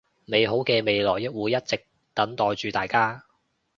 [0.25, 3.23] 美好嘅未來會一直等待住大家